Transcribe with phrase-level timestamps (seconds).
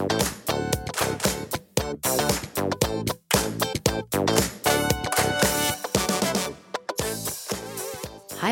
[0.00, 0.06] Hei,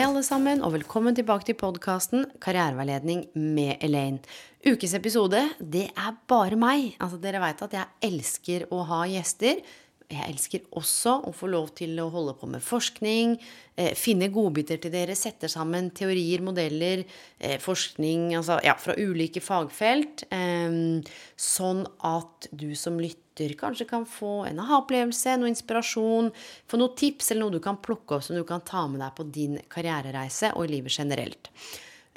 [0.04, 4.20] alle sammen, og velkommen tilbake til podkasten Karriereveiledning med Elaine.
[4.60, 6.92] Ukes episode, det er bare meg.
[7.00, 9.64] Altså, dere veit at jeg elsker å ha gjester.
[10.08, 13.34] Jeg elsker også å få lov til å holde på med forskning,
[13.76, 17.04] eh, finne godbiter til dere, sette sammen teorier, modeller,
[17.38, 20.24] eh, forskning altså, ja, fra ulike fagfelt.
[20.32, 21.04] Eh,
[21.36, 26.32] sånn at du som lytter kanskje kan få en aha-opplevelse, noe inspirasjon,
[26.66, 29.14] få noen tips eller noe du kan plukke opp som du kan ta med deg
[29.14, 31.52] på din karrierereise og i livet generelt.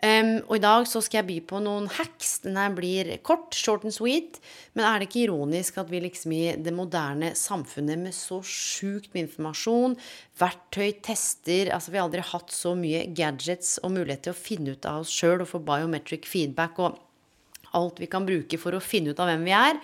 [0.02, 2.40] Um, og i dag så skal jeg by på noen hacks.
[2.42, 4.40] Den her blir kort, short and sweet.
[4.74, 9.12] Men er det ikke ironisk at vi liksom i det moderne samfunnet med så sjukt
[9.14, 9.94] med informasjon,
[10.42, 14.74] verktøy, tester Altså vi har aldri hatt så mye gadgets og mulighet til å finne
[14.74, 16.98] ut av oss sjøl og få biometric feedback og
[17.78, 19.78] alt vi kan bruke for å finne ut av hvem vi er.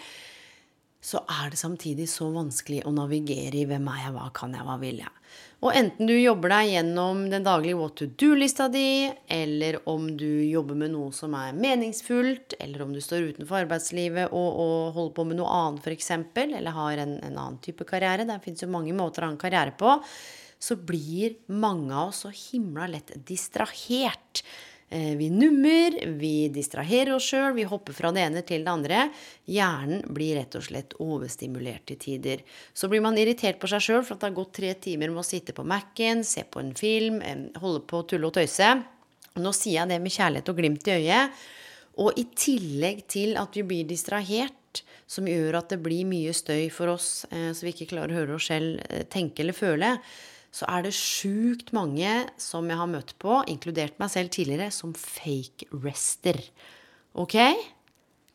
[0.97, 4.65] Så er det samtidig så vanskelig å navigere i hvem er jeg, hva kan jeg,
[4.65, 5.16] hva vil jeg.
[5.65, 10.27] Og enten du jobber deg gjennom den daglige what to do-lista di, eller om du
[10.45, 15.15] jobber med noe som er meningsfullt, eller om du står utenfor arbeidslivet og, og holder
[15.17, 16.11] på med noe annet f.eks.,
[16.45, 19.41] eller har en, en, annen type karriere, det fins jo mange måter å ha en
[19.41, 19.97] karriere på,
[20.61, 24.43] så blir mange av oss så himla lett distrahert
[24.89, 29.01] vi nummer, vi distraherer oss sjøl, vi hopper fra det ene til det andre.
[29.51, 32.43] Hjernen blir rett og slett overstimulert til tider.
[32.71, 35.25] Så blir man irritert på seg sjøl for at det har gått tre timer med
[35.25, 37.19] å sitte på Mac-en, se på en film,
[37.59, 38.69] holde på å tulle og tøyse.
[39.37, 41.43] Nå sier jeg det med kjærlighet og glimt i øyet.
[41.97, 46.67] Og i tillegg til at vi blir distrahert, som gjør at det blir mye støy
[46.73, 49.95] for oss, eh, så vi ikke klarer å høre oss selv eh, tenke eller føle,
[50.53, 54.93] så er det sjukt mange som jeg har møtt på, inkludert meg selv tidligere, som
[54.97, 56.39] fake rester.
[57.17, 57.35] Ok?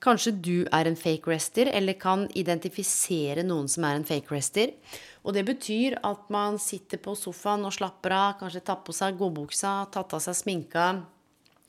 [0.03, 4.75] Kanskje du er en fake rester, eller kan identifisere noen som er en fake rester.
[5.23, 9.19] Og det betyr at man sitter på sofaen og slapper av, kanskje tar på seg
[9.19, 10.87] godbuksa, tatt av seg sminka,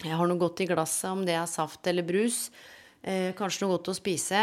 [0.03, 2.49] jeg har noe godt i glasset, om det er saft eller brus,
[3.03, 4.41] eh, kanskje noe godt å spise.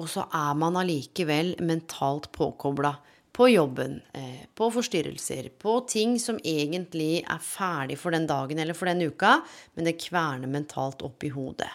[0.00, 2.94] Og så er man allikevel mentalt påkobla
[3.32, 8.76] på jobben, eh, på forstyrrelser, på ting som egentlig er ferdig for den dagen eller
[8.76, 9.40] for den uka,
[9.74, 11.70] men det kverner mentalt opp i hodet.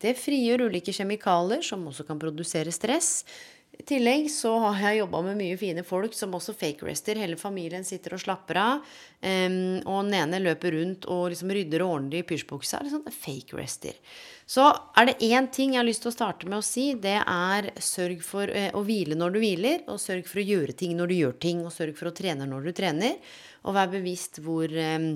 [0.00, 3.24] Det frigjør ulike kjemikalier som også kan produsere stress.
[3.72, 7.16] I tillegg så har jeg jobba med mye fine folk som også fake-rester.
[7.16, 8.90] Hele familien sitter og slapper av.
[9.24, 12.82] Um, og den ene løper rundt og liksom rydder og ordner i pysjbuksa.
[12.84, 13.96] Liksom fake-rester.
[14.44, 14.68] Så
[15.00, 17.70] er det én ting jeg har lyst til å starte med å si, det er
[17.80, 21.08] sørg for uh, å hvile når du hviler, og sørg for å gjøre ting når
[21.08, 23.34] du gjør ting, og sørg for å trene når du trener.
[23.64, 25.14] Og vær bevisst hvor um,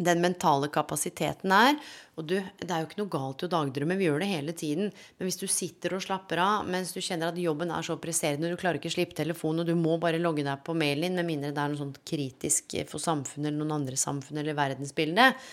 [0.00, 1.76] den mentale kapasiteten er.
[2.18, 4.54] Og du, det er jo ikke noe galt i å dagdrømme, vi gjør det hele
[4.56, 4.92] tiden.
[5.18, 8.50] Men hvis du sitter og slapper av mens du kjenner at jobben er så presserende,
[8.50, 11.18] du klarer ikke å slippe telefonen, og du må bare logge deg på mailen din,
[11.20, 15.50] med mindre det er noe sånt kritisk for samfunnet eller noen andre samfunn eller verdensbildet,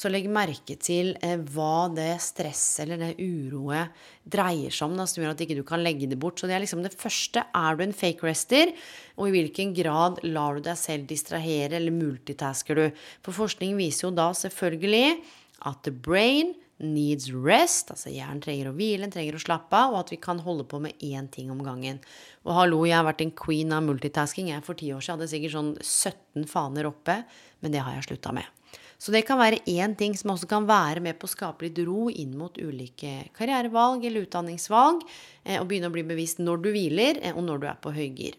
[0.00, 3.92] så legg merke til eh, hva det stresset eller det uroet
[4.30, 6.40] dreier seg om, da, som gjør at ikke du kan legge det bort.
[6.40, 7.44] Så det er liksom det første.
[7.56, 8.72] Er du en fake rester?
[9.20, 13.04] Og i hvilken grad lar du deg selv distrahere, eller multitasker du?
[13.26, 15.20] For forskning viser jo da selvfølgelig
[15.68, 19.92] at the brain needs rest, altså hjernen trenger å hvile, den trenger å slappe av,
[19.92, 22.00] og at vi kan holde på med én ting om gangen.
[22.46, 24.48] Og hallo, jeg har vært en queen av multitasking.
[24.54, 27.20] Jeg For ti år siden hadde sikkert sånn 17 faner oppe,
[27.60, 28.48] men det har jeg slutta med.
[29.00, 31.78] Så det kan være én ting som også kan være med på å skape litt
[31.86, 35.00] ro inn mot ulike karrierevalg eller utdanningsvalg,
[35.46, 37.94] eh, og begynne å bli bevisst når du hviler, eh, og når du er på
[37.96, 38.36] høygir.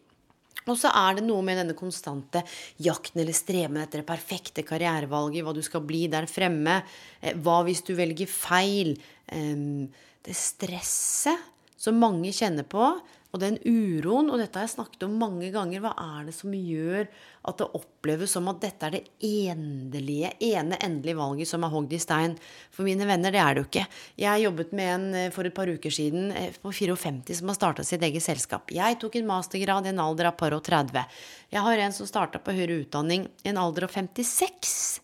[0.70, 2.44] Og så er det noe med denne konstante
[2.78, 6.84] jakten eller streben etter det perfekte karrierevalget, hva du skal bli der fremme,
[7.24, 8.98] eh, hva hvis du velger feil,
[9.32, 11.40] det stresset
[11.80, 12.84] som mange kjenner på,
[13.32, 16.52] og den uroen, og dette har jeg snakket om mange ganger, hva er det som
[16.52, 17.08] gjør
[17.48, 21.96] at det oppleves som at dette er det endelige, ene endelige valget som er hogd
[21.96, 22.36] i stein?
[22.76, 23.86] For mine venner, det er det jo ikke.
[24.20, 27.60] Jeg jobbet med en eh, for et par uker siden eh, på 54 som har
[27.60, 28.74] starta sitt eget selskap.
[28.76, 31.08] Jeg tok en mastergrad i en alder av par og 30.
[31.56, 35.02] Jeg har en som starta på høyere utdanning i en alder av 56.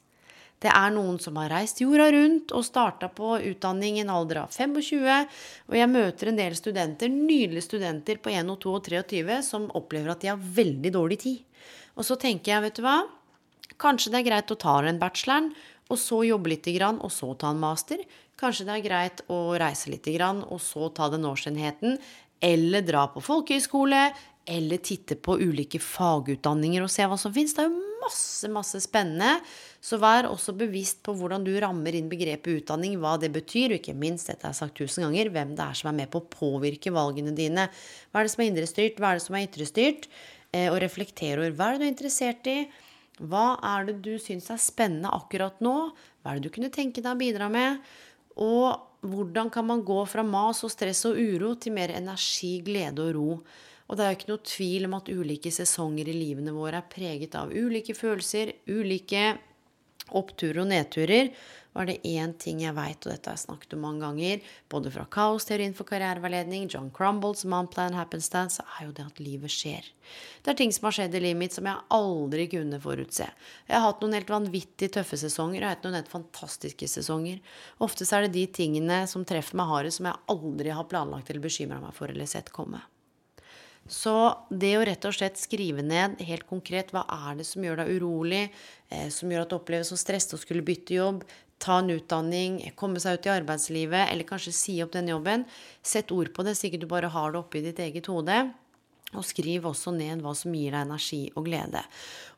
[0.57, 4.41] Det er noen som har reist jorda rundt og starta på utdanning i en alder
[4.41, 5.27] av 25.
[5.69, 10.13] Og jeg møter en del studenter, nydelige studenter på 1, 2 og 23 som opplever
[10.13, 11.43] at de har veldig dårlig tid.
[11.97, 12.99] Og så tenker jeg, vet du hva,
[13.81, 15.51] kanskje det er greit å ta den bacheloren,
[15.87, 18.01] og så jobbe litt, og så ta en master.
[18.37, 21.95] Kanskje det er greit å reise litt, og så ta den årsenheten.
[22.43, 24.01] Eller dra på folkehøyskole,
[24.47, 27.55] eller titte på ulike fagutdanninger og se hva som fins.
[27.55, 29.39] Det er jo masse, masse spennende.
[29.87, 33.77] Så vær også bevisst på hvordan du rammer inn begrepet utdanning, hva det betyr, og
[33.79, 36.27] ikke minst, dette jeg sagt tusen ganger, hvem det er som er med på å
[36.27, 37.69] påvirke valgene dine.
[38.11, 40.09] Hva er det som er indrestyrt, hva er det som er ytrestyrt?
[40.51, 42.57] Eh, og reflektere over hva er det du er interessert i?
[43.31, 45.77] Hva er det du syns er spennende akkurat nå?
[46.19, 47.79] Hva er det du kunne tenke deg å bidra med?
[48.43, 53.07] Og hvordan kan man gå fra mas og stress og uro til mer energi, glede
[53.07, 53.31] og ro?
[53.87, 56.89] Og det er jo ikke noe tvil om at ulike sesonger i livene våre er
[56.91, 59.37] preget av ulike følelser, ulike
[60.15, 61.31] oppturer og nedturer.
[61.77, 64.39] Er det én ting jeg veit, og dette har jeg snakket om mange ganger,
[64.71, 69.85] både fra kaosteorien for karriereveiledning, John Crumbles Manplan Happenstance, er jo det at livet skjer.
[70.41, 73.29] Det er ting som har skjedd i livet mitt som jeg aldri kunne forutse.
[73.69, 76.89] Jeg har hatt noen helt vanvittig tøffe sesonger, og jeg har hatt noen helt fantastiske
[76.89, 77.45] sesonger.
[77.85, 81.45] Ofte er det de tingene som treffer meg hardest, som jeg aldri har planlagt eller
[81.45, 82.81] bekymra meg for eller sett komme.
[83.87, 84.13] Så
[84.51, 87.91] det å rett og slett skrive ned helt konkret hva er det som gjør deg
[87.97, 88.43] urolig,
[88.91, 91.23] eh, som gjør at det oppleves som stress å skulle bytte jobb,
[91.57, 95.47] ta en utdanning, komme seg ut i arbeidslivet, eller kanskje si opp den jobben.
[95.81, 98.35] Sett ord på det, så ikke du bare har det oppi ditt eget hode.
[99.15, 101.79] Og skriv også ned hva som gir deg energi og glede.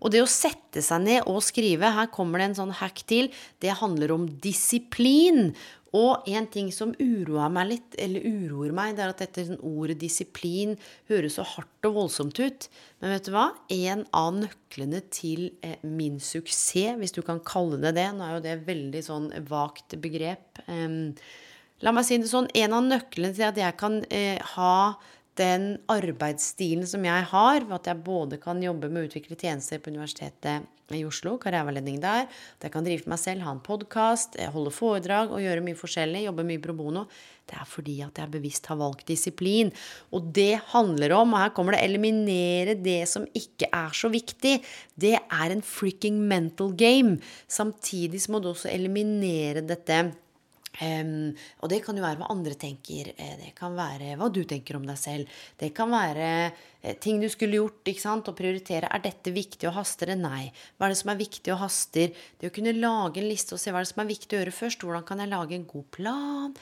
[0.05, 3.31] Og det å sette seg ned og skrive, her kommer det en sånn hack til,
[3.57, 5.55] det handler om disiplin.
[5.97, 9.61] Og en ting som uroer meg litt, eller uroer meg, det er at dette sånn
[9.65, 10.75] ordet disiplin
[11.09, 12.69] høres så hardt og voldsomt ut.
[13.01, 13.47] Men vet du hva?
[13.73, 18.35] En av nøklene til eh, min suksess, hvis du kan kalle det det Nå er
[18.35, 20.61] jo det veldig sånn vagt begrep.
[20.67, 21.15] Um,
[21.81, 22.51] la meg si det sånn.
[22.59, 24.75] En av nøklene til at jeg kan eh, ha
[25.39, 29.93] den arbeidsstilen som jeg har, at jeg både kan jobbe med å utvikle tjenester på
[29.93, 34.39] Universitetet i Oslo, karriereveiledning der, at jeg kan drive for meg selv, ha en podkast,
[34.53, 37.05] holde foredrag og gjøre mye forskjellig, jobbe mye pro bono,
[37.49, 39.71] det er fordi at jeg bevisst har valgt disiplin.
[40.13, 44.59] Og det handler om, og her kommer det, eliminere det som ikke er så viktig.
[44.93, 47.17] Det er en freaking mental game.
[47.49, 50.03] Samtidig så må du også eliminere dette
[50.79, 53.11] Um, og det kan jo være hva andre tenker.
[53.17, 55.39] Eh, det kan være hva du tenker om deg selv.
[55.59, 57.81] Det kan være eh, ting du skulle gjort.
[57.91, 58.31] ikke sant?
[58.31, 58.87] Å prioritere.
[58.87, 60.19] Er dette viktig og haster det?
[60.21, 60.47] Nei.
[60.77, 62.15] Hva er det som er viktig og haster?
[62.39, 64.41] Det å kunne lage en liste og se hva er det som er viktig å
[64.41, 64.87] gjøre først.
[64.87, 66.55] Hvordan kan jeg lage en god plan?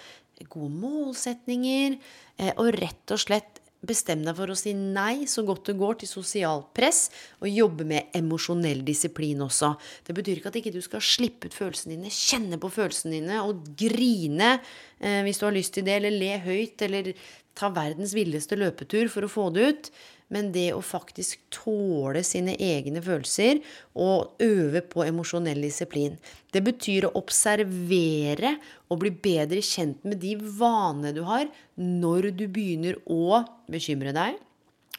[0.47, 2.01] Gode målsetninger?
[2.37, 5.99] Eh, og rett og slett Bestem deg for å si nei så godt det går
[6.01, 7.07] til sosialt press,
[7.43, 9.75] og jobbe med emosjonell disiplin også.
[10.07, 13.43] Det betyr ikke at ikke du skal slippe ut følelsene dine, kjenne på følelsene dine
[13.45, 17.13] og grine eh, hvis du har lyst til det, eller le høyt, eller
[17.57, 19.91] ta verdens villeste løpetur for å få det ut
[20.33, 23.61] men det å faktisk tåle sine egne følelser
[23.95, 26.17] og øve på emosjonell disiplin.
[26.51, 28.57] Det betyr å observere
[28.91, 31.47] og bli bedre kjent med de vanene du har
[31.79, 34.35] når du begynner å bekymre deg.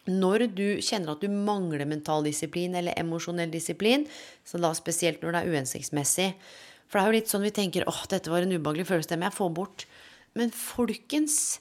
[0.09, 4.07] Når du kjenner at du mangler mental disiplin eller emosjonell disiplin,
[4.41, 6.31] så da spesielt når det er uhensiktsmessig.
[6.89, 9.21] For det er jo litt sånn vi tenker åh, dette var en ubehagelig følelse, det
[9.21, 9.85] må jeg få bort.
[10.39, 11.59] Men folkens,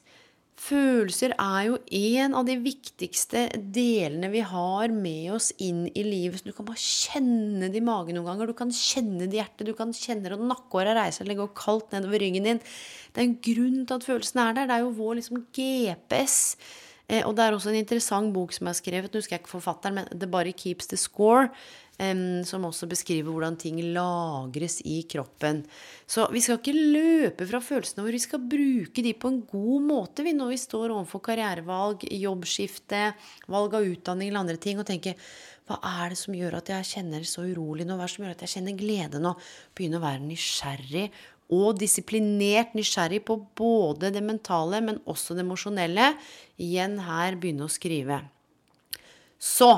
[0.58, 3.44] Følelser er jo en av de viktigste
[3.76, 6.42] delene vi har med oss inn i livet.
[6.42, 8.50] Så du kan bare kjenne det i magen noen ganger.
[8.50, 9.68] Du kan kjenne det i hjertet.
[9.70, 12.64] Du kan kjenne det, og nakkehåret reiser seg, eller går kaldt nedover ryggen din.
[13.14, 14.70] Det er en grunn til at følelsene er der.
[14.72, 16.40] Det er jo vår liksom GPS.
[17.08, 19.56] Eh, og det er også en interessant bok som er skrevet, nå husker jeg ikke
[19.58, 21.50] forfatteren, men The Body Keeps the Score
[21.98, 25.64] som også beskriver hvordan ting lagres i kroppen.
[26.06, 29.88] Så vi skal ikke løpe fra følelsene våre, vi skal bruke de på en god
[29.88, 33.16] måte vi når vi står overfor karrierevalg, jobbskifte,
[33.50, 35.18] valg av utdanning eller andre ting, og tenker
[35.68, 37.98] hva er det som gjør at jeg kjenner så urolig nå?
[37.98, 39.34] Hva er det som gjør at jeg kjenner glede nå?
[39.76, 41.10] Begynne å være nysgjerrig
[41.54, 46.12] og disiplinert nysgjerrig på både det mentale, men også det emosjonelle.
[46.60, 48.20] Igjen her begynne å skrive.
[49.39, 49.70] Så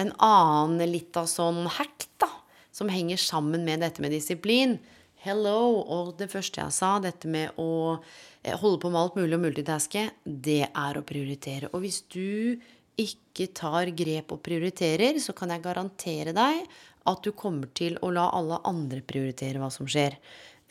[0.00, 2.30] en annen litt av sånn hack, da,
[2.74, 4.78] som henger sammen med dette med disiplin.
[5.22, 5.84] Hello!
[5.86, 7.98] Og det første jeg sa, dette med å
[8.42, 11.70] eh, holde på med alt mulig og multitaske, det er å prioritere.
[11.70, 12.58] Og hvis du
[12.98, 16.64] ikke tar grep og prioriterer, så kan jeg garantere deg
[17.08, 20.18] at du kommer til å la alle andre prioritere hva som skjer.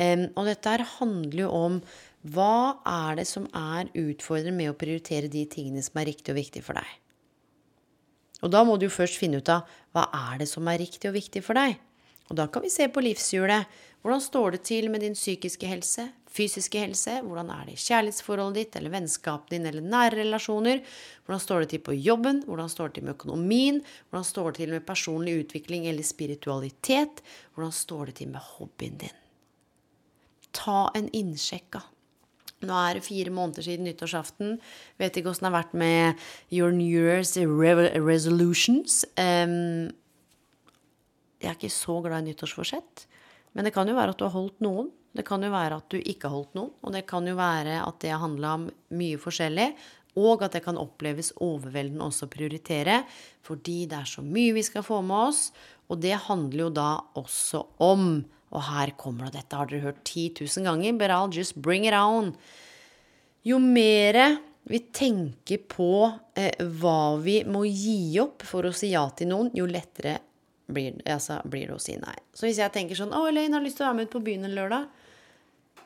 [0.01, 1.77] Og dette her handler jo om
[2.34, 6.39] hva er det som er utfordrende med å prioritere de tingene som er riktig og
[6.41, 6.89] viktig for deg.
[8.41, 11.10] Og da må du jo først finne ut av hva er det som er riktig
[11.10, 11.77] og viktig for deg.
[12.31, 13.70] Og da kan vi se på livshjulet.
[14.01, 17.20] Hvordan står det til med din psykiske helse, fysiske helse?
[17.25, 20.81] Hvordan er det i kjærlighetsforholdet ditt eller vennskapet din eller nære relasjoner?
[21.27, 22.41] Hvordan står det til på jobben?
[22.48, 23.81] Hvordan står det til med økonomien?
[24.10, 27.22] Hvordan står det til med personlig utvikling eller spiritualitet?
[27.53, 29.21] Hvordan står det til med hobbyen din?
[30.55, 31.86] Ta en innsjekk, da.
[32.62, 34.60] Nå er det fire måneder siden nyttårsaften.
[35.01, 37.34] Vet ikke åssen det har vært med your New Year's
[37.98, 39.01] resolutions.
[39.17, 39.89] Um,
[41.41, 43.08] jeg er ikke så glad i nyttårsforsett.
[43.58, 44.91] Men det kan jo være at du har holdt noen.
[45.12, 46.70] Det kan jo være at du ikke har holdt noen.
[46.86, 49.72] Og det kan jo være at det handla om mye forskjellig.
[50.22, 53.01] Og at det kan oppleves overveldende også å prioritere.
[53.48, 55.48] Fordi det er så mye vi skal få med oss.
[55.89, 60.03] Og det handler jo da også om Og her kommer det, dette har dere hørt
[60.03, 62.34] 10 000 ganger, but I'll just bring it on.
[63.48, 64.20] Jo mer
[64.63, 69.50] vi tenker på eh, hva vi må gi opp for å si ja til noen,
[69.58, 70.20] jo lettere
[70.72, 72.15] blir, altså, blir, det å si nei.
[72.36, 74.25] Så hvis jeg tenker sånn 'Å, Elaine, har lyst til å være med ut på
[74.27, 74.88] byen en lørdag',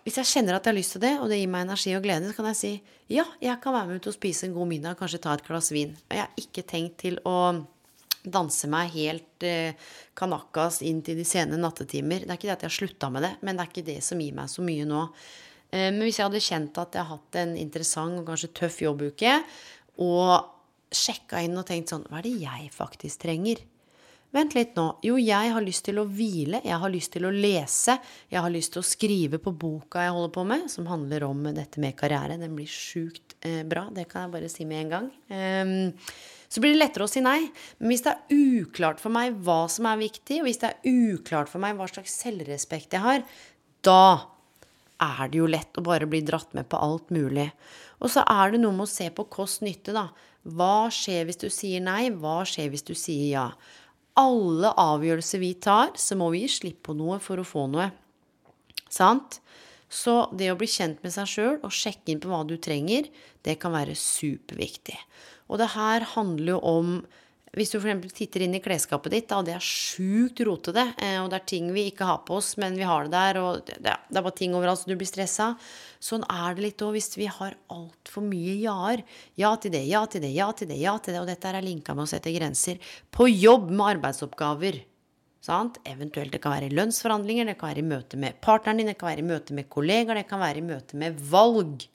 [0.06, 2.04] hvis jeg kjenner at jeg har lyst til det, og det gir meg energi og
[2.06, 2.74] glede, så kan jeg si
[3.10, 5.72] ja, jeg kan være med ut og spise en god middag, kanskje ta et glass
[5.74, 5.96] vin.
[6.12, 7.66] Jeg har ikke tenkt til å
[8.34, 9.78] danse meg helt eh,
[10.18, 12.26] kanakas inn til de sene nattetimer.
[12.26, 14.00] Det er ikke det at jeg har slutta med det, men det er ikke det
[14.06, 15.06] som gir meg så mye nå.
[15.72, 18.82] Eh, men hvis jeg hadde kjent at jeg har hatt en interessant og kanskje tøff
[18.86, 19.38] jobbuke,
[20.04, 20.52] og
[20.96, 23.62] sjekka inn og tenkt sånn Hva er det jeg faktisk trenger?
[24.36, 24.90] Vent litt nå.
[25.06, 27.96] Jo, jeg har lyst til å hvile, jeg har lyst til å lese,
[28.32, 31.46] jeg har lyst til å skrive på boka jeg holder på med, som handler om
[31.56, 32.36] dette med karriere.
[32.42, 35.08] Den blir sjukt eh, bra, det kan jeg bare si med en gang.
[35.32, 35.86] Um,
[36.50, 37.42] så blir det lettere å si nei.
[37.80, 40.96] Men hvis det er uklart for meg hva som er viktig, og hvis det er
[41.16, 43.26] uklart for meg hva slags selvrespekt jeg har,
[43.86, 44.06] da
[45.06, 47.50] er det jo lett å bare bli dratt med på alt mulig.
[48.00, 50.10] Og så er det noe med å se på kost-nytte, da.
[50.46, 52.12] Hva skjer hvis du sier nei?
[52.14, 53.50] Hva skjer hvis du sier ja?
[54.16, 57.90] alle avgjørelser vi tar, så må vi gi slipp på noe for å få noe.
[58.92, 59.42] Sant?
[59.92, 63.10] Så det å bli kjent med seg sjøl og sjekke inn på hva du trenger,
[63.46, 64.98] det kan være superviktig.
[65.50, 66.98] Og det her handler jo om
[67.56, 68.12] hvis du f.eks.
[68.12, 71.70] titter inn i klesskapet ditt, og det er sjukt rotete, eh, og det er ting
[71.72, 74.58] vi ikke har på oss, men vi har det der, og det, er bare ting
[74.58, 75.54] overalt så du blir stressa.
[76.04, 79.06] Sånn er det litt òg hvis vi har altfor mye ja-er.
[79.40, 81.22] Ja til det, ja til det, ja til det, ja til det.
[81.24, 82.84] Og dette er linka med å sette grenser.
[83.08, 84.84] På jobb med arbeidsoppgaver.
[85.46, 85.80] Sant?
[85.88, 89.00] Eventuelt det kan være i lønnsforhandlinger, det kan være i møte med partneren din, det
[89.00, 91.86] kan være i møte med kollegaer, det kan være i møte med valg.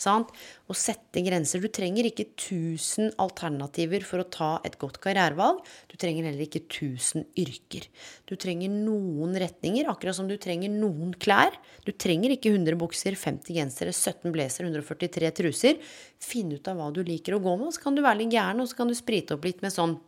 [0.00, 0.30] Sant?
[0.66, 1.62] Å sette grenser.
[1.62, 5.60] Du trenger ikke 1000 alternativer for å ta et godt karrierevalg.
[5.90, 7.88] Du trenger heller ikke 1000 yrker.
[8.28, 11.54] Du trenger noen retninger, akkurat som du trenger noen klær.
[11.86, 15.78] Du trenger ikke 100 bukser, 50 gensere, 17 blazer, 143 truser.
[16.22, 18.34] Finn ut av hva du liker å gå med, og så kan du være litt
[18.34, 19.98] gæren, og så kan du sprite opp litt med sånn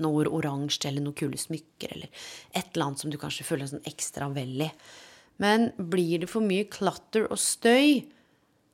[0.00, 2.08] noe oransje eller noen kule smykker eller
[2.56, 4.70] et eller annet som du kanskje føler sånn ekstra vel i.
[5.40, 8.02] Men blir det for mye klatter og støy,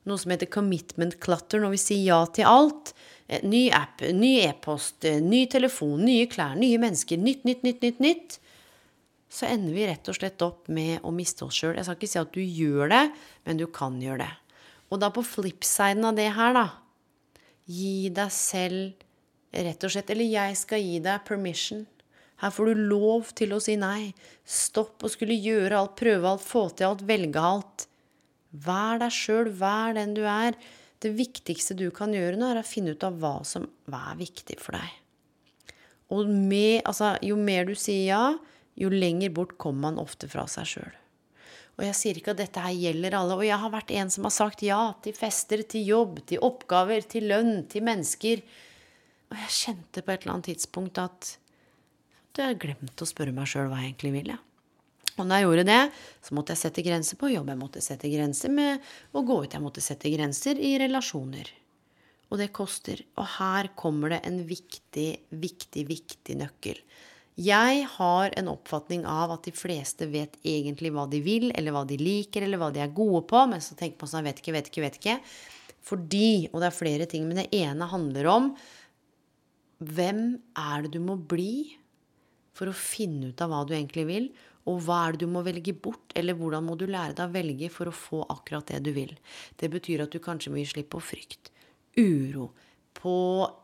[0.07, 2.93] noe som heter commitment clutter, når vi sier ja til alt.
[3.27, 7.83] Eh, ny app, ny e-post, eh, ny telefon, nye klær, nye mennesker, nytt, nytt, nytt,
[7.83, 8.39] nytt, nytt.
[9.27, 11.75] Så ender vi rett og slett opp med å miste oss sjøl.
[11.75, 13.05] Jeg skal ikke si at du gjør det,
[13.45, 14.33] men du kan gjøre det.
[14.87, 16.67] Og da på flipsiden av det her, da
[17.67, 19.01] Gi deg selv
[19.51, 21.83] rett og slett Eller jeg skal gi deg permission.
[22.39, 24.13] Her får du lov til å si nei.
[24.45, 27.87] Stopp å skulle gjøre alt, prøve alt, få til alt, velge alt.
[28.51, 30.57] Vær deg sjøl, vær den du er.
[31.03, 34.57] Det viktigste du kan gjøre nå, er å finne ut av hva som er viktig
[34.61, 34.93] for deg.
[36.15, 38.23] Og med, altså, jo mer du sier ja,
[38.77, 40.95] jo lenger bort kommer man ofte fra seg sjøl.
[41.77, 43.35] Og jeg sier ikke at dette her gjelder alle.
[43.37, 47.05] Og jeg har vært en som har sagt ja til fester, til jobb, til oppgaver,
[47.05, 48.41] til lønn, til mennesker.
[49.29, 51.35] Og jeg kjente på et eller annet tidspunkt at
[52.37, 54.33] jeg har glemt å spørre meg sjøl hva jeg egentlig vil.
[54.35, 54.41] Ja.
[55.17, 55.81] Og da jeg gjorde det,
[56.21, 57.49] så måtte jeg sette grenser på jobb.
[57.49, 58.83] Jeg måtte sette grenser med
[59.17, 59.53] å gå ut.
[59.53, 61.49] Jeg måtte sette grenser i relasjoner.
[62.27, 63.01] Og det koster.
[63.17, 65.09] Og her kommer det en viktig,
[65.41, 66.81] viktig, viktig nøkkel.
[67.37, 71.83] Jeg har en oppfatning av at de fleste vet egentlig hva de vil, eller hva
[71.85, 74.55] de liker, eller hva de er gode på, men så tenker man sånn vet ikke,
[74.55, 75.17] vet ikke, vet ikke.
[75.87, 78.49] Fordi, og det er flere ting, men det ene handler om
[79.85, 80.23] hvem
[80.57, 81.77] er det du må bli
[82.57, 84.31] for å finne ut av hva du egentlig vil,
[84.67, 87.35] og hva er det du må velge bort, eller hvordan må du lære deg å
[87.35, 89.13] velge for å få akkurat det du vil?
[89.55, 91.53] Det betyr at du kanskje må gi slipp på frykt,
[91.97, 92.49] uro,
[92.97, 93.15] på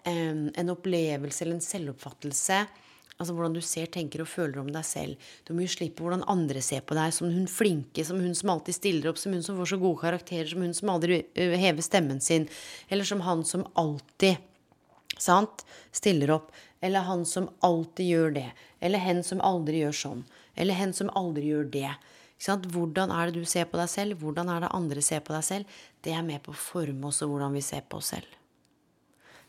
[0.08, 2.62] en, en opplevelse eller en selvoppfattelse.
[3.18, 5.28] Altså hvordan du ser, tenker og føler om deg selv.
[5.46, 8.34] Du må gi slipp på hvordan andre ser på deg, som hun flinke, som hun
[8.38, 11.20] som alltid stiller opp, som hun som får så gode karakterer, som hun som aldri
[11.36, 12.48] hever stemmen sin,
[12.90, 14.40] eller som han som alltid
[15.22, 18.48] sant, stiller opp, eller han som alltid gjør det,
[18.84, 20.24] eller hen som aldri gjør sånn.
[20.56, 21.90] Eller hen som aldri gjør det.
[22.44, 24.20] Hvordan er det du ser på deg selv?
[24.20, 25.82] Hvordan er det andre ser på deg selv?
[26.04, 28.40] Det er med på å forme også hvordan vi ser på oss selv.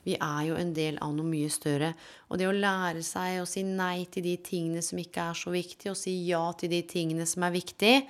[0.04, 1.94] Vi er jo en del av noe mye større.
[2.28, 5.52] Og det å lære seg å si nei til de tingene som ikke er så
[5.54, 8.04] viktige, og si ja til de tingene som er viktige,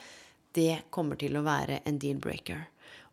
[0.54, 2.66] det kommer til å være en deal-breaker.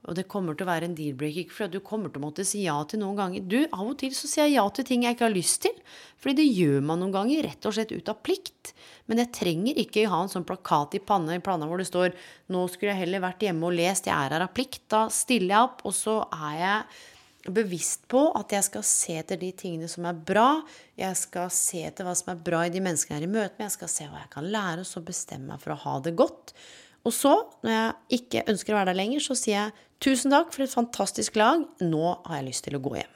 [0.09, 2.63] Og det kommer til å være en deal-breaker fordi du kommer til å måtte si
[2.63, 3.43] ja til noen ganger.
[3.45, 5.75] Du, av og til så sier jeg ja til ting jeg ikke har lyst til.
[6.21, 8.73] Fordi det gjør man noen ganger rett og slett ut av plikt.
[9.05, 12.15] Men jeg trenger ikke ha en sånn plakat i panna, i planen hvor det står
[12.49, 14.09] 'Nå skulle jeg heller vært hjemme og lest.
[14.09, 18.21] Jeg er her av plikt.' Da stiller jeg opp, og så er jeg bevisst på
[18.37, 20.61] at jeg skal se etter de tingene som er bra.
[20.97, 23.57] Jeg skal se etter hva som er bra i de menneskene jeg er i møte
[23.57, 23.67] med.
[23.69, 26.15] Jeg skal se hva jeg kan lære, og så bestemme meg for å ha det
[26.19, 26.53] godt.
[27.07, 27.33] Og så,
[27.65, 30.73] når jeg ikke ønsker å være der lenger, så sier jeg tusen takk for et
[30.73, 33.15] fantastisk lag, nå har jeg lyst til å gå hjem.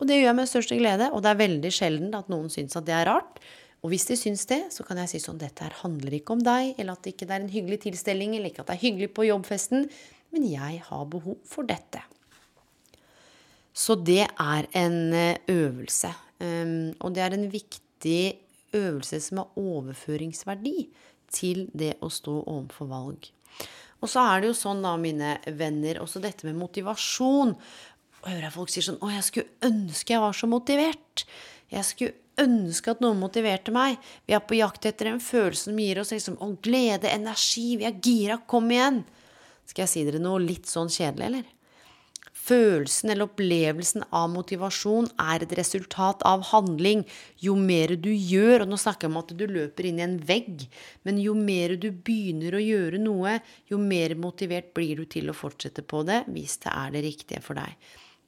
[0.00, 2.74] Og det gjør jeg med største glede, og det er veldig sjelden at noen syns
[2.78, 3.42] at det er rart.
[3.82, 6.42] Og hvis de syns det, så kan jeg si sånn dette her handler ikke om
[6.42, 9.12] deg, eller at det ikke er en hyggelig tilstelning, eller ikke at det er hyggelig
[9.14, 9.86] på jobbfesten,
[10.32, 12.02] men jeg har behov for dette.
[13.72, 16.12] Så det er en eh, øvelse.
[16.42, 18.20] Um, og det er en viktig
[18.76, 20.76] øvelse som har overføringsverdi
[21.34, 23.30] til det å stå overfor valg.
[24.02, 27.54] Og så er det jo sånn, da, mine venner, også dette med motivasjon.
[28.22, 31.24] Og hører jeg folk sier sånn Å, jeg skulle ønske jeg var så motivert.
[31.72, 33.98] Jeg skulle ønske at noen motiverte meg.
[34.26, 37.76] Vi er på jakt etter en følelse som gir oss liksom, å, glede, energi.
[37.80, 38.40] Vi er gira.
[38.48, 39.02] Kom igjen.
[39.68, 41.50] Skal jeg si dere noe litt sånn kjedelig, eller?
[42.42, 47.04] Følelsen eller opplevelsen av motivasjon er et resultat av handling.
[47.38, 50.16] Jo mer du gjør, og nå snakker jeg om at du løper inn i en
[50.26, 50.64] vegg,
[51.06, 53.36] men jo mer du begynner å gjøre noe,
[53.70, 57.42] jo mer motivert blir du til å fortsette på det hvis det er det riktige
[57.44, 57.76] for deg.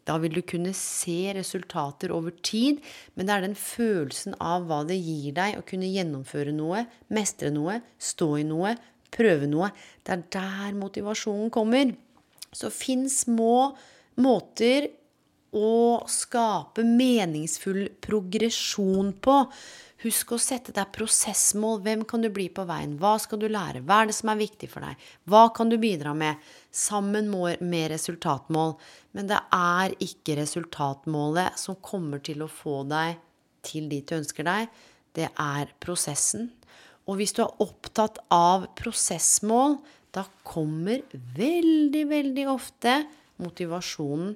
[0.04, 2.82] Da vil du kunne se resultater over tid,
[3.16, 7.50] men det er den følelsen av hva det gir deg å kunne gjennomføre noe, mestre
[7.54, 8.76] noe, stå i noe,
[9.14, 9.72] prøve noe.
[10.04, 11.96] Det er der motivasjonen kommer.
[12.54, 13.74] Så finn små
[14.20, 14.90] måter
[15.54, 19.36] å skape meningsfull progresjon på.
[20.04, 21.78] Husk å sette deg prosessmål.
[21.84, 22.96] Hvem kan du bli på veien?
[23.00, 23.84] Hva skal du lære?
[23.86, 25.06] Hva er det som er viktig for deg?
[25.30, 26.42] Hva kan du bidra med?
[26.74, 28.74] Sammen med resultatmål.
[29.16, 33.16] Men det er ikke resultatmålet som kommer til å få deg
[33.64, 34.68] til dit du ønsker deg.
[35.14, 36.50] Det er prosessen.
[37.06, 39.78] Og hvis du er opptatt av prosessmål,
[40.14, 41.04] da kommer
[41.36, 43.02] veldig, veldig ofte
[43.42, 44.34] motivasjonen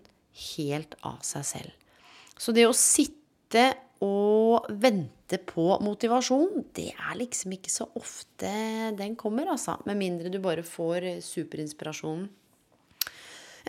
[0.55, 1.93] helt av seg selv.
[2.39, 3.71] Så det å sitte
[4.05, 8.51] og vente på motivasjon, det er liksom ikke så ofte
[8.99, 9.77] den kommer, altså.
[9.89, 12.29] Med mindre du bare får superinspirasjonen.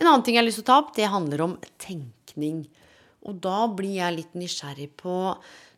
[0.00, 2.62] En annen ting jeg har lyst til å ta opp, det handler om tenkning.
[3.28, 5.16] Og da blir jeg litt nysgjerrig på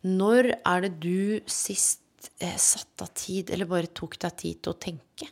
[0.07, 4.75] når er det du sist eh, satt av tid, eller bare tok deg tid til
[4.75, 5.31] å tenke?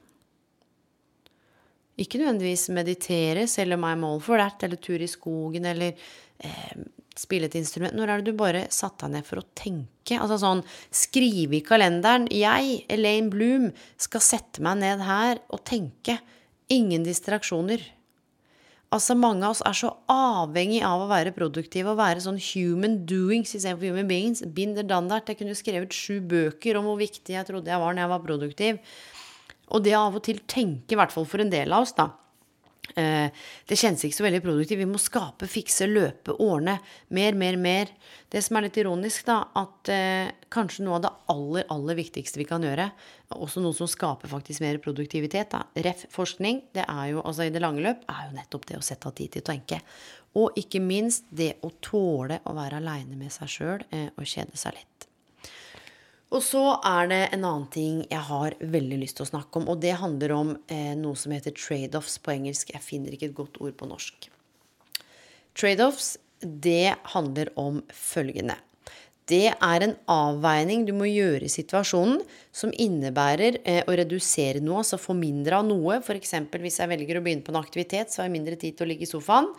[2.01, 5.93] Ikke nødvendigvis meditere, selge meg mål for that, eller tur i skogen, eller
[6.41, 6.75] eh,
[7.21, 7.95] spille et instrument.
[7.97, 10.17] Når er det du bare satte deg ned for å tenke?
[10.17, 12.29] Altså sånn skrive i kalenderen.
[12.33, 16.19] Jeg, Elaine Bloom, skal sette meg ned her og tenke.
[16.73, 17.83] Ingen distraksjoner.
[18.91, 23.05] Altså Mange av oss er så avhengig av å være produktive og være sånn human
[23.07, 24.43] doings istedenfor human beings.
[24.57, 25.31] Binder Dandert.
[25.31, 28.25] Jeg kunne skrevet sju bøker om hvor viktig jeg trodde jeg var når jeg var
[28.25, 28.81] produktiv.
[29.70, 32.11] Og det av og til tenke, i hvert fall for en del av oss, da.
[32.98, 33.30] Eh,
[33.68, 34.80] det kjennes ikke så veldig produktivt.
[34.80, 36.78] Vi må skape, fikse, løpe, ordne.
[37.14, 37.92] Mer, mer, mer.
[38.30, 42.40] Det som er litt ironisk, da, at eh, kanskje noe av det aller, aller viktigste
[42.40, 42.90] vi kan gjøre,
[43.37, 46.06] også noe som skaper faktisk mer produktivitet, da, ref.
[46.14, 49.11] forskning, det er jo, altså i det lange løp, er jo nettopp det å sette
[49.11, 49.83] av tid til å tenke.
[50.40, 54.59] Og ikke minst det å tåle å være aleine med seg sjøl eh, og kjede
[54.59, 55.10] seg litt.
[56.31, 59.66] Og så er det en annen ting jeg har veldig lyst til å snakke om,
[59.73, 62.71] og det handler om eh, noe som heter trade-offs på engelsk.
[62.71, 64.29] Jeg finner ikke et godt ord på norsk.
[65.59, 68.57] Trade-offs, det handler om følgende.
[69.31, 72.23] Det er en avveining du må gjøre i situasjonen
[72.55, 75.99] som innebærer eh, å redusere noe, altså få mindre av noe.
[75.99, 76.35] F.eks.
[76.55, 78.90] hvis jeg velger å begynne på en aktivitet, så har jeg mindre tid til å
[78.90, 79.51] ligge i sofaen.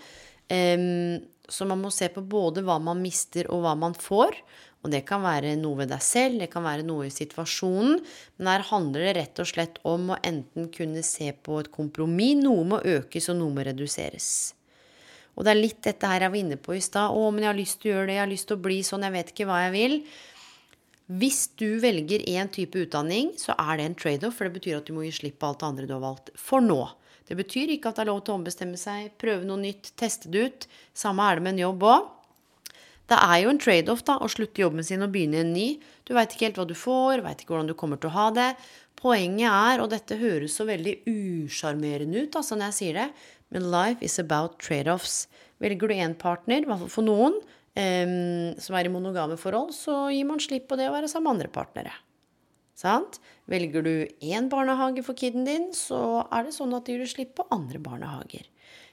[0.52, 4.36] Um, så man må se på både hva man mister og hva man får.
[4.82, 8.00] Og det kan være noe ved deg selv, det kan være noe i situasjonen.
[8.40, 12.40] Men her handler det rett og slett om å enten kunne se på et kompromiss.
[12.42, 14.32] Noe må økes, og noe må reduseres.
[15.38, 17.14] Og det er litt dette her jeg var inne på i stad.
[17.14, 18.18] 'Å, men jeg har lyst til å gjøre det.
[18.18, 19.06] Jeg har lyst til å bli sånn.
[19.06, 19.98] Jeg vet ikke hva jeg vil.'
[21.12, 24.88] Hvis du velger én type utdanning, så er det en trade-off, for det betyr at
[24.88, 26.32] du må gi slipp på alt det andre du har valgt.
[26.40, 26.88] For nå.
[27.28, 30.32] Det betyr ikke at det er lov til å ombestemme seg, prøve noe nytt, teste
[30.32, 30.68] det ut.
[30.96, 32.08] Samme er det med en jobb òg.
[33.10, 35.68] Det er jo en trade-off da, å slutte jobben sin og begynne en ny.
[36.08, 38.28] Du veit ikke helt hva du får, veit ikke hvordan du kommer til å ha
[38.36, 38.50] det.
[39.02, 43.08] Poenget er, og dette høres så veldig usjarmerende ut altså når jeg sier det,
[43.52, 45.26] men life is about trade-offs.
[45.62, 47.36] Velger du én partner, i hvert fall for noen,
[47.76, 51.32] um, som er i monogame forhold, så gir man slipp på det å være sammen
[51.32, 51.94] med andre partnere.
[52.78, 53.20] Sant?
[53.52, 57.36] Velger du én barnehage for kiden din, så er det sånn at du gir slipp
[57.38, 58.48] på andre barnehager.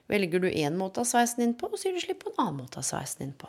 [0.08, 2.62] Velger du én måte av sveisen din på, så gir du slipp på en annen
[2.64, 3.48] måte av sveisen din på.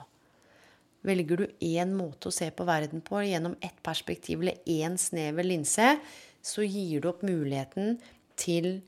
[1.08, 5.48] Velger du én måte å se på verden på gjennom ett perspektiv eller én snever
[5.48, 5.94] linse,
[6.42, 8.00] så gir du opp muligheten
[8.40, 8.82] til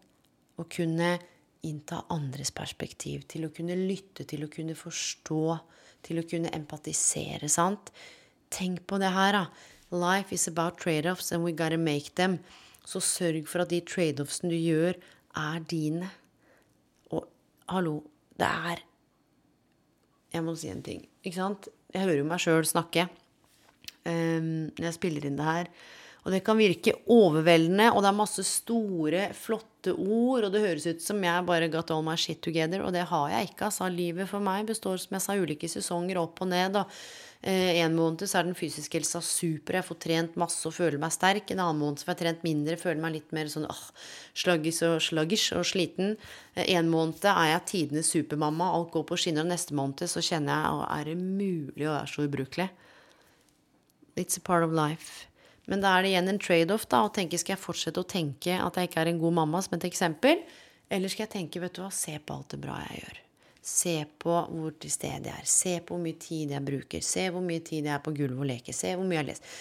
[0.59, 1.15] å kunne
[1.67, 5.43] innta andres perspektiv, til å kunne lytte, til å kunne forstå,
[6.05, 7.91] til å kunne empatisere, sant?
[8.51, 9.45] Tenk på det her, da.
[9.91, 12.39] Life is about trade-offs, and we gotta make them.
[12.87, 14.97] Så sørg for at de trade-offsene du gjør,
[15.37, 16.09] er dine.
[17.11, 17.27] Og
[17.69, 18.01] hallo,
[18.39, 18.87] det er
[20.31, 21.67] Jeg må si en ting, ikke sant?
[21.91, 23.07] Jeg hører jo meg sjøl snakke
[24.07, 25.71] um, når jeg spiller inn det her.
[26.21, 30.85] Og det kan virke overveldende, og det er masse store, flotte ord, og det høres
[30.85, 33.71] ut som jeg bare got all my shit together, og det har jeg ikke.
[33.71, 36.77] Altså, livet for meg består, som jeg sa, ulike sesonger opp og ned.
[36.77, 36.93] Og
[37.41, 41.13] en måned så er den fysiske helsa super, jeg får trent masse og føler meg
[41.15, 41.49] sterk.
[41.49, 43.81] En annen måned så får jeg trent mindre, føler meg litt mer sånn åh,
[44.37, 46.19] sluggish og sluggish og sliten.
[46.53, 49.47] Eh, en måned er jeg tidenes supermamma, alt går på skinner.
[49.47, 52.69] Og neste måned så kjenner jeg å, er det mulig å være så ubrukelig?
[54.21, 55.25] It's a part of life.
[55.65, 58.57] Men da er det igjen en trade-off, da, å tenke skal jeg fortsette å tenke
[58.59, 60.45] at jeg ikke er en god mamma, som et eksempel?
[60.91, 63.21] Eller skal jeg tenke, vet du hva, se på alt det bra jeg gjør.
[63.61, 65.47] Se på hvor til stede jeg er.
[65.49, 67.05] Se på hvor mye tid jeg bruker.
[67.05, 68.75] Se hvor mye tid jeg er på gulvet og leker.
[68.75, 69.55] Se hvor mye jeg leser.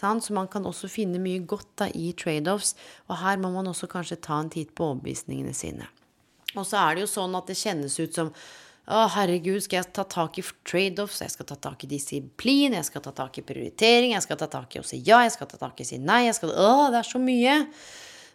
[0.00, 0.22] Sånn?
[0.22, 2.76] Så man kan også finne mye godt da, i trade-offs.
[3.10, 5.90] Og her må man også kanskje ta en titt på overbevisningene sine.
[6.56, 8.32] Og så er det jo sånn at det kjennes ut som
[8.90, 11.20] å, herregud, skal jeg ta tak i trade-offs?
[11.22, 14.48] Jeg skal ta tak i disiplin, jeg skal ta tak i prioritering, jeg skal ta
[14.50, 16.24] tak i å si ja, jeg skal ta tak i å si nei.
[16.26, 17.58] Jeg skal, å, det er så mye.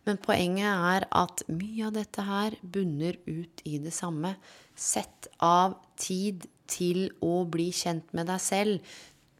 [0.06, 4.36] Men poenget er at mye av dette her bunner ut i det samme.
[4.78, 8.96] Sett av tid til å bli kjent med deg selv.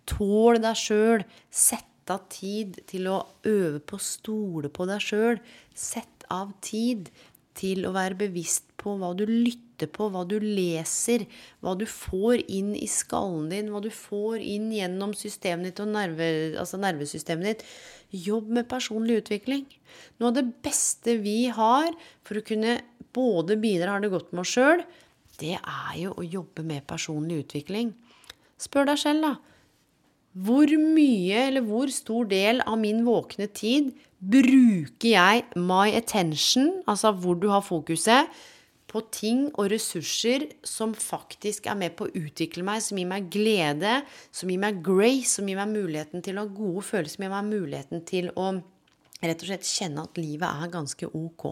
[0.10, 1.26] Tål deg sjøl.
[1.54, 5.42] Sett av tid til å øve på å stole på deg sjøl.
[5.74, 7.10] Sett av tid
[7.56, 11.26] til å være bevisst på hva du lytter på, hva du leser,
[11.64, 15.94] hva du får inn i skallen din, hva du får inn gjennom systemet ditt og
[15.96, 16.28] nerve,
[16.60, 17.66] altså nervesystemet ditt.
[18.12, 19.66] Jobb med personlig utvikling.
[20.20, 21.90] Noe av det beste vi har
[22.26, 22.80] for å kunne
[23.16, 24.84] både bidra har det godt med oss sjøl,
[25.40, 27.92] det er jo å jobbe med personlig utvikling.
[28.62, 29.34] Spør deg selv, da.
[30.46, 37.14] Hvor mye eller hvor stor del av min våkne tid bruker jeg my attention, altså
[37.16, 38.32] hvor du har fokuset,
[38.92, 43.28] på ting og ressurser som faktisk er med på å utvikle meg, som gir meg
[43.34, 43.98] glede,
[44.32, 47.34] som gir meg grace, som gir meg muligheten til å ha gode følelser, som gir
[47.34, 48.52] meg muligheten til å
[49.26, 51.48] rett og slett kjenne at livet er ganske ok.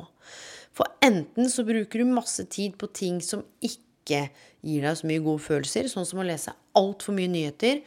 [0.74, 4.28] For enten så bruker du masse tid på ting som ikke
[4.64, 7.82] gir deg så mye gode følelser, sånn som å lese altfor mye nyheter.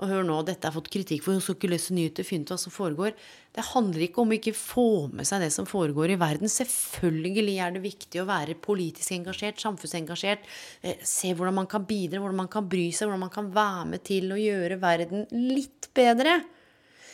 [0.00, 2.54] Og hør nå, dette har fått kritikk for, hun skal ikke lese nyheter, finne ut
[2.54, 3.12] hva som foregår.
[3.52, 6.50] Det handler ikke om å ikke få med seg det som foregår i verden.
[6.50, 10.48] Selvfølgelig er det viktig å være politisk engasjert, samfunnsengasjert.
[10.80, 13.86] Eh, se hvordan man kan bidra, hvordan man kan bry seg, hvordan man kan være
[13.92, 16.40] med til å gjøre verden litt bedre.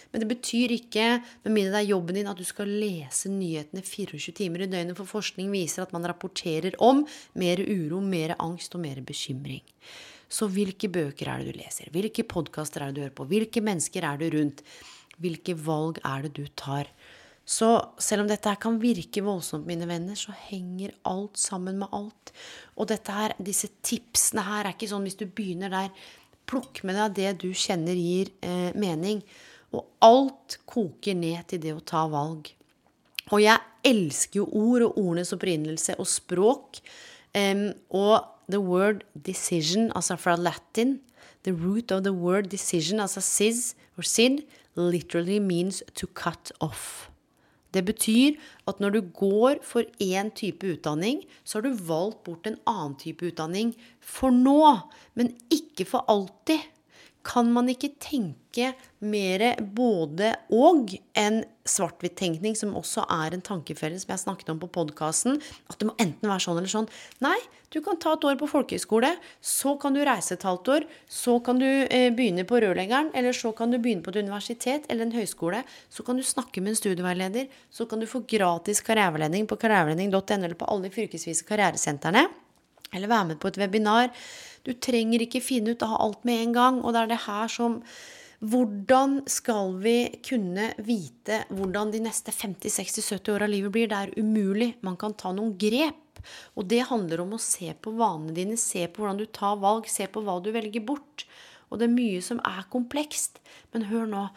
[0.09, 1.09] Men det betyr ikke,
[1.45, 4.97] med mindre det er jobben din, at du skal lese nyhetene 24 timer i døgnet,
[4.97, 7.03] for forskning viser at man rapporterer om
[7.38, 9.67] mer uro, mer angst og mer bekymring.
[10.29, 11.88] Så hvilke bøker er det du leser?
[11.93, 13.29] Hvilke podkaster er det du hører på?
[13.31, 14.61] Hvilke mennesker er du rundt?
[15.19, 16.91] Hvilke valg er det du tar?
[17.49, 21.88] Så selv om dette her kan virke voldsomt, mine venner, så henger alt sammen med
[21.97, 22.33] alt.
[22.77, 25.93] Og her, disse tipsene her er ikke sånn hvis du begynner der
[26.49, 29.21] Plukk med deg det du kjenner gir eh, mening.
[29.77, 32.49] Og alt koker ned til det å ta valg.
[33.29, 36.81] Og jeg elsker jo ord og ordenes opprinnelse og språk.
[37.37, 41.00] Um, og the word decision, altså fra latin
[41.44, 44.42] The root of the word decision, altså sis or sid,
[44.76, 47.11] literally means to cut off.
[47.74, 52.46] Det betyr at når du går for én type utdanning, så har du valgt bort
[52.46, 54.78] en annen type utdanning for nå,
[55.14, 56.64] men ikke for alltid.
[57.26, 58.72] Kan man ikke tenke
[59.04, 64.70] mer både og enn svart-hvitt-tenkning, som også er en tankefelle som jeg snakket om på
[64.72, 65.37] podkasten?
[65.68, 66.88] At det må enten være sånn eller sånn.
[67.24, 67.37] Nei,
[67.74, 69.12] du kan ta et år på folkehøyskole,
[69.44, 73.37] så kan du reise et halvt år, så kan du eh, begynne på rørleggeren, eller
[73.37, 75.62] så kan du begynne på et universitet eller en høyskole.
[75.92, 80.38] Så kan du snakke med en studieveileder, så kan du få gratis karriereveiledning på karriereveiledning.no
[80.38, 82.28] eller på alle de fylkesvise karrieresentrene.
[82.92, 84.12] Eller være med på et webinar.
[84.64, 86.81] Du trenger ikke finne ut av alt med en gang.
[86.83, 87.83] Og det er det her som
[88.38, 93.88] Hvordan skal vi kunne vite hvordan de neste 50-60-70 år av livet blir?
[93.90, 94.68] Det er umulig.
[94.87, 96.20] Man kan ta noen grep.
[96.55, 99.88] Og det handler om å se på vanene dine, se på hvordan du tar valg,
[99.90, 101.27] se på hva du velger bort.
[101.66, 103.42] Og det er mye som er komplekst.
[103.74, 104.29] Men hør nå.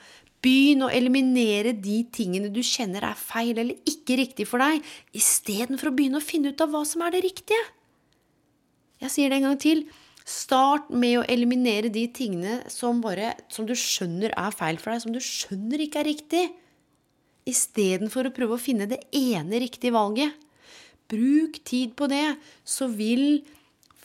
[0.41, 4.81] Begynn å eliminere de tingene du kjenner er feil eller ikke riktig for deg,
[5.13, 7.61] istedenfor å begynne å finne ut av hva som er det riktige.
[9.01, 9.85] Jeg sier det en gang til.
[10.27, 15.01] Start med å eliminere de tingene som, bare, som du skjønner er feil for deg,
[15.03, 16.43] som du skjønner ikke er riktig,
[17.49, 20.37] istedenfor å prøve å finne det ene riktige valget.
[21.11, 23.41] Bruk tid på det, så vil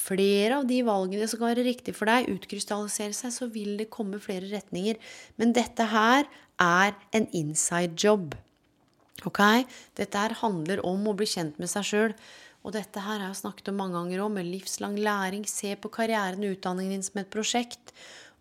[0.06, 3.90] flere av de valgene som kan være riktige for deg, utkrystallisere seg, så vil det
[3.92, 4.98] komme flere retninger.
[5.36, 6.24] Men dette her
[6.62, 8.34] er en inside job.
[9.28, 9.42] Ok?
[9.98, 12.16] Dette her handler om å bli kjent med seg sjøl.
[12.66, 15.44] Og dette her har jeg snakket om mange ganger òg, med livslang læring.
[15.46, 17.94] Se på karrieren og utdanningen din som et prosjekt.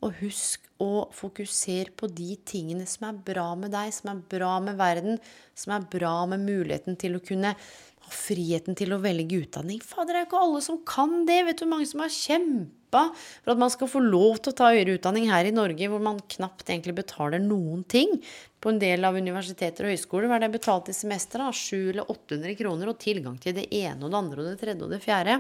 [0.03, 4.57] Og husk å fokusere på de tingene som er bra med deg, som er bra
[4.63, 5.19] med verden,
[5.55, 9.79] som er bra med muligheten til å kunne ha friheten til å velge utdanning.
[9.81, 11.39] Fader, det er jo ikke alle som kan det.
[11.47, 14.57] Vet du hvor mange som har kjempa for at man skal få lov til å
[14.59, 18.19] ta høyere utdanning her i Norge, hvor man knapt egentlig betaler noen ting?
[18.65, 21.53] på en del av universiteter og høyskoler hva er det betalt i semesteret?
[21.53, 24.87] 700 eller 800 kroner og tilgang til det ene og det andre og det tredje
[24.87, 25.35] og det fjerde.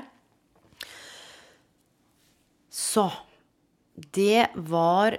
[2.69, 3.07] Så
[3.95, 5.17] det var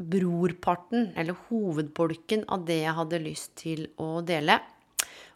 [0.00, 4.58] brorparten, eller hovedbolken, av det jeg hadde lyst til å dele.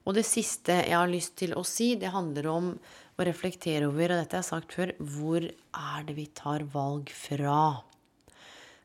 [0.04, 2.70] Og det siste jeg har lyst til å si, det handler om
[3.14, 7.12] å reflektere over, og dette har jeg sagt før, hvor er det vi tar valg
[7.14, 7.84] fra?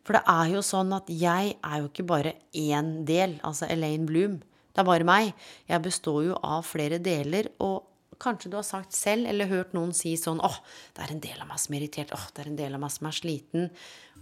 [0.06, 4.08] For det er jo sånn at jeg er jo ikke bare én del, altså Elaine
[4.10, 4.39] Bloom.
[4.74, 5.34] Det er bare meg.
[5.67, 7.50] Jeg består jo av flere deler.
[7.62, 7.88] Og
[8.22, 10.60] kanskje du har sagt selv, eller hørt noen si sånn åh,
[10.96, 12.14] det er en del av meg som er irritert.
[12.16, 13.70] åh, det er en del av meg som er sliten.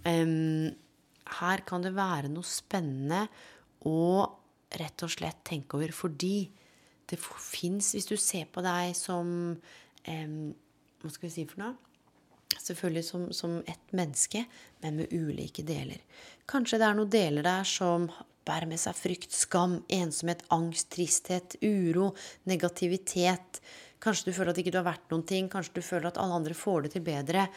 [0.04, 0.68] Um,
[1.38, 3.26] her kan det være noe spennende
[3.88, 3.98] å
[4.78, 6.48] rett og slett tenke over, fordi
[7.08, 10.40] det fins, hvis du ser på deg som um,
[10.98, 11.76] Hva skal vi si for noe?
[12.56, 14.44] selvfølgelig som, som ett menneske,
[14.80, 16.00] men med ulike deler.
[16.48, 18.08] Kanskje det er noen deler der som
[18.48, 22.14] bærer med seg frykt, skam, ensomhet, angst, tristhet, uro,
[22.48, 23.60] negativitet.
[24.02, 25.50] Kanskje du føler at ikke du har vært noen ting.
[25.50, 27.48] Kanskje du føler at alle andre får det til bedre.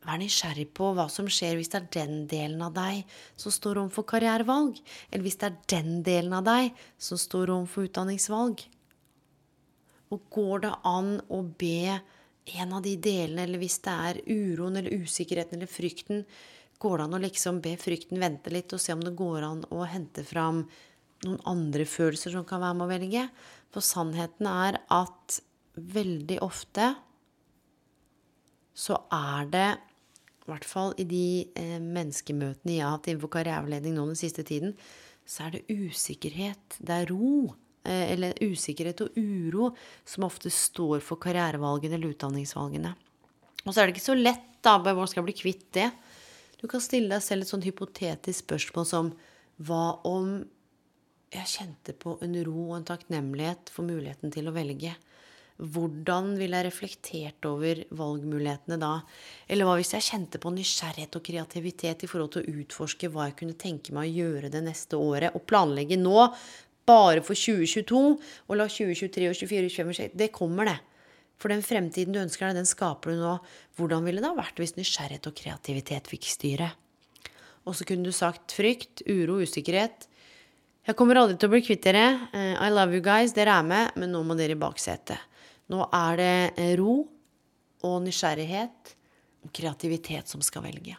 [0.00, 3.02] Vær nysgjerrig på hva som skjer hvis det er den delen av deg
[3.36, 4.78] som står overfor karrierevalg,
[5.10, 8.62] eller hvis det er den delen av deg som står overfor utdanningsvalg.
[10.10, 11.98] Og går det an å be
[12.50, 16.24] en av de delene, eller hvis det er uroen eller usikkerheten eller frykten,
[16.80, 19.60] går det an å liksom be frykten vente litt og se om det går an
[19.68, 20.64] å hente fram
[21.26, 23.28] noen andre følelser som kan være med å velge?
[23.70, 25.42] For sannheten er at
[25.94, 26.92] veldig ofte
[28.80, 29.70] så er det,
[30.46, 31.24] i hvert fall i de
[31.58, 34.76] eh, menneskemøtene jeg har hatt innenfor karriereveiledning nå den siste tiden,
[35.28, 39.70] så er det usikkerhet, det er ro, Eh, eller usikkerhet og uro
[40.04, 42.92] som ofte står for karrierevalgene eller utdanningsvalgene.
[43.64, 45.86] Og så er det ikke så lett, da, hvordan skal jeg bli kvitt det?
[46.60, 49.08] Du kan stille deg selv et sånn hypotetisk spørsmål som
[49.64, 50.42] hva om
[51.32, 54.92] jeg kjente på en ro og en takknemlighet for muligheten til å velge?
[55.60, 58.94] Hvordan ville jeg reflektert over valgmulighetene da?
[59.44, 63.28] Eller hva hvis jeg kjente på nysgjerrighet og kreativitet i forhold til å utforske hva
[63.28, 66.30] jeg kunne tenke meg å gjøre det neste året, og planlegge nå
[66.88, 70.78] bare for 2022 og la 2023 og 2024 2025 Det kommer, det.
[71.40, 73.36] For den fremtiden du ønsker deg, den skaper du nå.
[73.78, 76.68] Hvordan ville det ha vært hvis nysgjerrighet og kreativitet fikk styre?
[77.68, 80.08] Og så kunne du sagt frykt, uro, usikkerhet.
[80.88, 82.04] Jeg kommer aldri til å bli kvitt dere.
[82.32, 83.34] Eh, I love you guys.
[83.36, 85.29] Dere er med, men nå må dere i baksetet.
[85.70, 86.94] Nå er det eh, ro
[87.86, 88.94] og nysgjerrighet
[89.44, 90.96] og kreativitet som skal velge.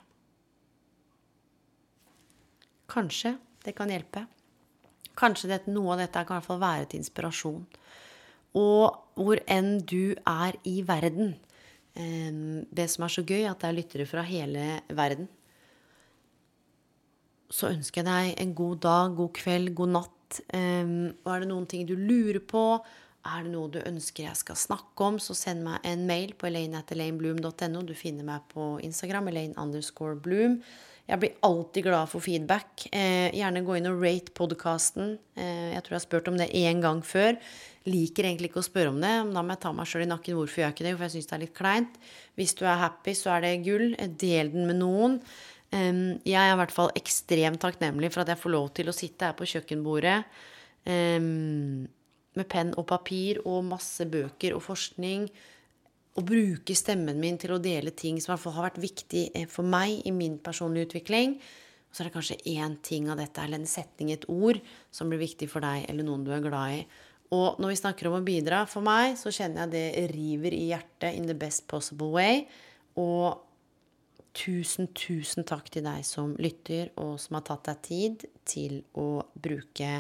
[2.92, 4.26] Kanskje det kan hjelpe.
[5.20, 7.62] Kanskje det, noe av dette kan hvert fall være til inspirasjon.
[8.58, 11.36] Og hvor enn du er i verden.
[11.94, 15.30] Det som er så gøy, at det er lyttere fra hele verden.
[17.52, 20.42] Så ønsker jeg deg en god dag, god kveld, god natt.
[20.52, 22.66] Og er det noen ting du lurer på,
[23.22, 26.48] er det noe du ønsker jeg skal snakke om, så send meg en mail på
[26.50, 27.84] elaine.elainebloom.no.
[27.86, 30.58] Du finner meg på Instagram, elaine underscore bloom.
[31.10, 32.86] Jeg blir alltid glad for feedback.
[32.94, 35.18] Eh, gjerne gå inn og rate podkasten.
[35.36, 37.38] Eh, jeg tror jeg har spurt om det én gang før.
[37.90, 39.14] Liker egentlig ikke å spørre om det.
[39.34, 40.38] Da må jeg ta meg sjøl i nakken.
[40.38, 40.96] Hvorfor gjør jeg ikke det?
[40.96, 41.98] For jeg syns det er litt kleint.
[42.40, 43.90] Hvis du er happy, så er det gull.
[44.22, 45.20] Del den med noen.
[45.74, 45.92] Eh,
[46.26, 49.30] jeg er i hvert fall ekstremt takknemlig for at jeg får lov til å sitte
[49.30, 50.20] her på kjøkkenbordet
[50.86, 51.88] um,
[52.40, 55.28] med penn og papir og masse bøker og forskning
[56.20, 60.02] Og bruke stemmen min til å dele ting som har vært viktig eh, for meg
[60.04, 61.38] i min personlige utvikling.
[61.88, 64.60] Og så er det kanskje én ting av dette, eller en setning, et ord,
[64.92, 66.82] som blir viktig for deg, eller noen du er glad i.
[67.32, 70.66] Og når vi snakker om å bidra, for meg, så kjenner jeg det river i
[70.74, 72.46] hjertet in the best possible way.
[73.00, 73.40] Og
[74.36, 79.24] tusen, tusen takk til deg som lytter, og som har tatt deg tid til å
[79.36, 79.94] bruke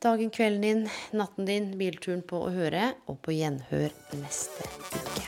[0.00, 5.26] dagen, kvelden din, natten din, bilturen på å høre, og på gjenhør neste uke.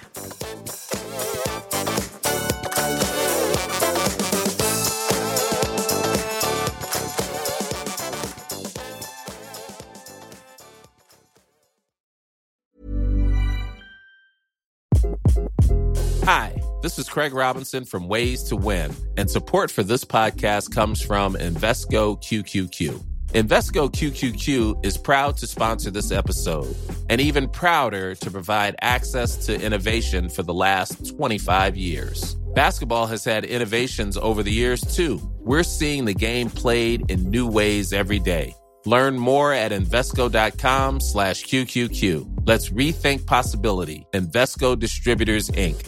[16.25, 21.03] Hi, this is Craig Robinson from Ways to Win, and support for this podcast comes
[21.03, 23.10] from Invesco QQQ.
[23.33, 26.77] Invesco QQQ is proud to sponsor this episode
[27.09, 32.35] and even prouder to provide access to innovation for the last 25 years.
[32.57, 35.21] Basketball has had innovations over the years, too.
[35.39, 38.53] We're seeing the game played in new ways every day.
[38.85, 42.49] Learn more at Invesco.com slash QQQ.
[42.49, 44.07] Let's rethink possibility.
[44.13, 45.87] Invesco Distributors, Inc.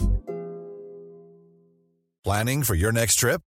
[2.23, 3.41] Planning for your next trip?